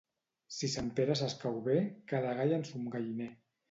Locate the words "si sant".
0.59-0.87